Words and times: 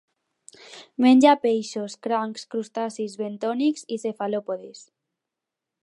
Menja 1.05 1.33
peixos, 1.43 1.97
crancs, 2.07 2.47
crustacis 2.55 3.19
bentònics 3.21 3.87
i 3.97 4.01
cefalòpodes. 4.07 4.83